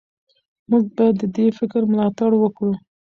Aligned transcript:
موږ 0.69 0.83
باید 0.95 1.15
د 1.21 1.23
دې 1.35 1.45
فکر 1.59 1.81
ملاتړ 1.91 2.29
وکړو. 2.37 2.73